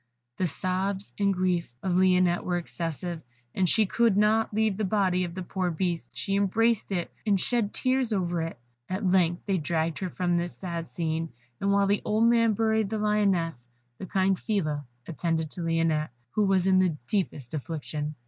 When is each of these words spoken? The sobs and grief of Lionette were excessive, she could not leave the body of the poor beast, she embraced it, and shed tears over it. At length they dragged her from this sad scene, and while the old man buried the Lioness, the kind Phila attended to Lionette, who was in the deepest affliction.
The 0.37 0.47
sobs 0.47 1.13
and 1.19 1.31
grief 1.31 1.69
of 1.83 1.91
Lionette 1.91 2.43
were 2.43 2.57
excessive, 2.57 3.21
she 3.65 3.85
could 3.85 4.17
not 4.17 4.51
leave 4.51 4.75
the 4.77 4.83
body 4.83 5.25
of 5.25 5.35
the 5.35 5.43
poor 5.43 5.69
beast, 5.69 6.17
she 6.17 6.35
embraced 6.35 6.91
it, 6.91 7.11
and 7.23 7.39
shed 7.39 7.71
tears 7.71 8.11
over 8.11 8.41
it. 8.41 8.57
At 8.89 9.05
length 9.05 9.45
they 9.45 9.59
dragged 9.59 9.99
her 9.99 10.09
from 10.09 10.37
this 10.37 10.57
sad 10.57 10.87
scene, 10.87 11.29
and 11.59 11.71
while 11.71 11.85
the 11.85 12.01
old 12.03 12.23
man 12.23 12.53
buried 12.53 12.89
the 12.89 12.97
Lioness, 12.97 13.53
the 13.99 14.07
kind 14.07 14.39
Phila 14.39 14.87
attended 15.07 15.51
to 15.51 15.61
Lionette, 15.61 16.09
who 16.31 16.45
was 16.45 16.65
in 16.65 16.79
the 16.79 16.97
deepest 17.07 17.53
affliction. 17.53 18.15